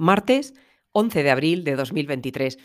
[0.00, 0.54] martes
[0.92, 2.56] 11 de abril de 2023.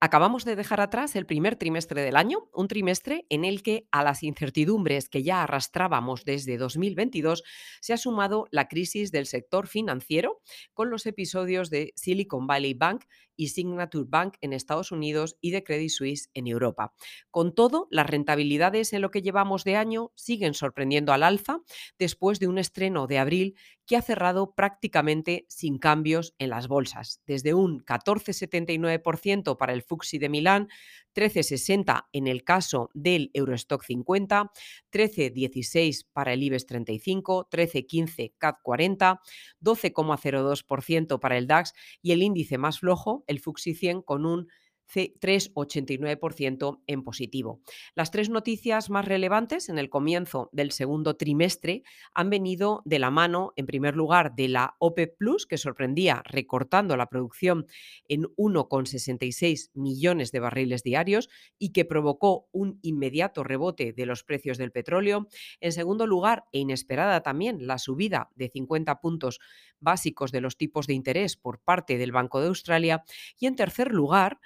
[0.00, 4.02] Acabamos de dejar atrás el primer trimestre del año, un trimestre en el que a
[4.02, 7.44] las incertidumbres que ya arrastrábamos desde 2022
[7.80, 10.40] se ha sumado la crisis del sector financiero
[10.74, 13.04] con los episodios de Silicon Valley Bank
[13.36, 16.94] y Signature Bank en Estados Unidos y de Credit Suisse en Europa.
[17.30, 21.60] Con todo, las rentabilidades en lo que llevamos de año siguen sorprendiendo al alza
[21.98, 23.56] después de un estreno de abril
[23.86, 30.18] que ha cerrado prácticamente sin cambios en las bolsas, desde un 14,79% para el FTSE
[30.18, 30.68] de Milán,
[31.14, 34.50] 13,60 en el caso del Eurostock 50,
[34.90, 39.20] 13,16 para el IBEX 35, 13,15 CAC 40,
[39.60, 44.48] 12,02% para el DAX y el índice más flojo, el FTSE 100, con un
[44.94, 47.60] 3,89% en positivo.
[47.94, 51.82] Las tres noticias más relevantes en el comienzo del segundo trimestre
[52.14, 56.96] han venido de la mano, en primer lugar, de la OPEP Plus, que sorprendía recortando
[56.96, 57.66] la producción
[58.08, 64.58] en 1,66 millones de barriles diarios y que provocó un inmediato rebote de los precios
[64.58, 65.28] del petróleo.
[65.60, 69.40] En segundo lugar, e inesperada también, la subida de 50 puntos
[69.80, 73.04] básicos de los tipos de interés por parte del Banco de Australia.
[73.38, 74.40] Y en tercer lugar,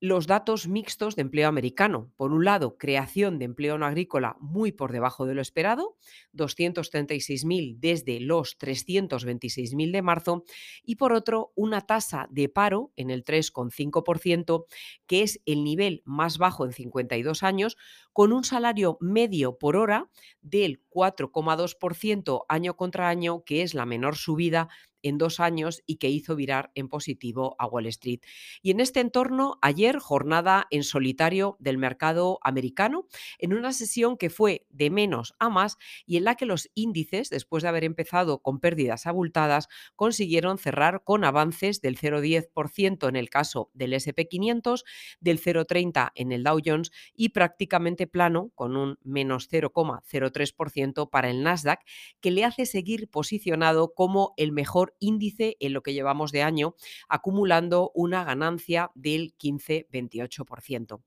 [0.00, 2.10] los datos mixtos de empleo americano.
[2.16, 5.96] Por un lado, creación de empleo no agrícola muy por debajo de lo esperado,
[6.32, 10.44] 236.000 desde los 326.000 de marzo,
[10.82, 14.64] y por otro, una tasa de paro en el 3,5%,
[15.06, 17.76] que es el nivel más bajo en 52 años,
[18.14, 20.08] con un salario medio por hora
[20.40, 24.68] del 4,2% año contra año, que es la menor subida
[25.02, 28.20] en dos años y que hizo virar en positivo a Wall Street.
[28.62, 33.06] Y en este entorno, ayer jornada en solitario del mercado americano,
[33.38, 37.30] en una sesión que fue de menos a más y en la que los índices,
[37.30, 43.30] después de haber empezado con pérdidas abultadas, consiguieron cerrar con avances del 0,10% en el
[43.30, 44.84] caso del SP500,
[45.20, 51.42] del 0,30% en el Dow Jones y prácticamente plano con un menos 0,03% para el
[51.42, 51.80] Nasdaq,
[52.20, 56.74] que le hace seguir posicionado como el mejor índice en lo que llevamos de año,
[57.08, 61.02] acumulando una ganancia del 15-28%.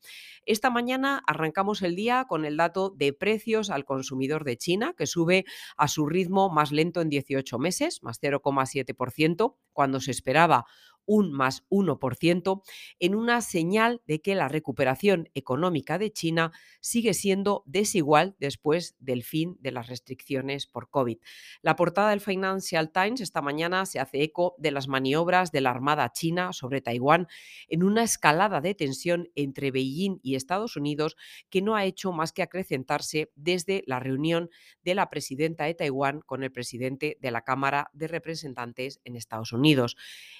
[0.46, 5.08] Esta mañana arrancamos el día con el dato de precios al consumidor de China, que
[5.08, 5.46] sube
[5.78, 10.66] a su ritmo más lento en 18 meses, más 0,7%, cuando se esperaba
[11.06, 12.62] un más 1%,
[13.00, 19.24] en una señal de que la recuperación económica de China sigue siendo desigual después del
[19.24, 21.18] fin de las restricciones por COVID.
[21.62, 25.72] La portada del Financial Times esta mañana se hace eco de las maniobras de la
[25.72, 27.28] Armada china sobre Taiwán
[27.68, 31.16] en una escalada de tensión entre Beijing y Estados Unidos
[31.50, 34.50] que no ha hecho más que acrecentarse desde la reunión
[34.84, 39.54] de la presidenta de Taiwán con el presidente de la Cámara de Representantes en Estados
[39.54, 39.96] Unidos.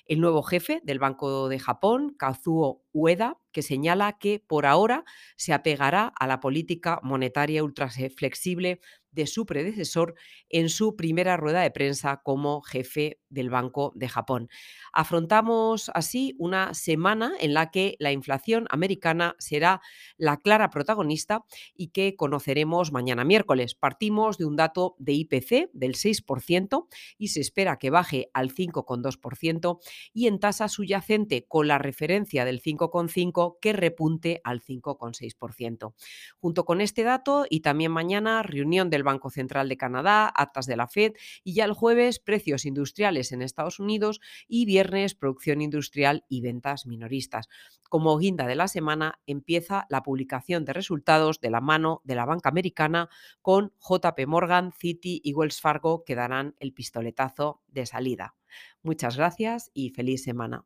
[0.06, 5.04] El nuevo jefe del Banco de Japón, Kazuo Ueda, que señala que por ahora
[5.36, 8.80] se apegará a la política monetaria ultra flexible
[9.14, 10.16] de su predecesor
[10.50, 14.50] en su primera rueda de prensa como jefe del Banco de Japón.
[14.92, 19.82] Afrontamos así una semana en la que la inflación americana será
[20.18, 21.44] la clara protagonista
[21.76, 23.76] y que conoceremos mañana miércoles.
[23.76, 26.88] Partimos de un dato de IPC del 6%
[27.18, 29.80] y se espera que baje al 5,2%
[30.14, 35.94] y en tasa subyacente con la referencia del 5,5% que repunte al 5,6%.
[36.40, 40.78] Junto con este dato y también mañana reunión del Banco Central de Canadá, actas de
[40.78, 46.26] la Fed y ya el jueves precios industriales en Estados Unidos y viernes producción industrial
[46.30, 47.50] y ventas minoristas.
[47.90, 52.26] Como guinda de la semana empieza la publicación de resultados de la mano de la
[52.26, 53.10] banca americana
[53.42, 58.36] con JP Morgan, Citi y Wells Fargo que darán el pistoletazo de salida.
[58.82, 60.66] Muchas gracias y feliz semana.